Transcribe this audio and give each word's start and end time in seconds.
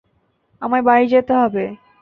আমায় 0.61 0.83
বাড়ি 0.87 1.05
যেতে 1.07 1.33
হবে। 1.33 1.63